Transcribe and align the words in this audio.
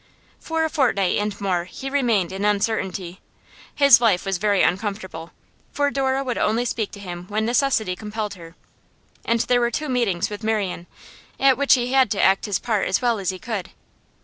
For 0.39 0.65
a 0.65 0.69
fortnight 0.71 1.19
and 1.19 1.39
more 1.39 1.65
he 1.65 1.87
remained 1.87 2.31
in 2.31 2.43
uncertainty. 2.43 3.19
His 3.75 4.01
life 4.01 4.25
was 4.25 4.39
very 4.39 4.63
uncomfortable, 4.63 5.29
for 5.71 5.91
Dora 5.91 6.23
would 6.23 6.39
only 6.39 6.65
speak 6.65 6.89
to 6.93 6.99
him 6.99 7.27
when 7.27 7.45
necessity 7.45 7.95
compelled 7.95 8.33
her; 8.33 8.55
and 9.25 9.41
there 9.41 9.61
were 9.61 9.69
two 9.69 9.89
meetings 9.89 10.31
with 10.31 10.43
Marian, 10.43 10.87
at 11.39 11.55
which 11.55 11.75
he 11.75 11.93
had 11.93 12.09
to 12.09 12.19
act 12.19 12.47
his 12.47 12.57
part 12.57 12.87
as 12.87 12.99
well 12.99 13.19
as 13.19 13.29
he 13.29 13.37
could. 13.37 13.69